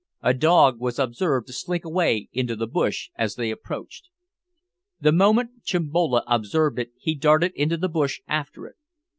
A 0.23 0.33
dog 0.33 0.79
was 0.79 0.97
observed 0.97 1.45
to 1.45 1.53
slink 1.53 1.85
away 1.85 2.27
into 2.33 2.55
the 2.55 2.65
bush 2.65 3.11
as 3.15 3.35
they 3.35 3.51
approached. 3.51 4.09
The 4.99 5.11
moment 5.11 5.61
Chimbolo 5.63 6.23
observed 6.25 6.79
it 6.79 6.89
he 6.97 7.13
darted 7.13 7.51
into 7.53 7.77
the 7.77 7.87
bush 7.87 8.19
after 8.27 8.65
it. 8.65 8.77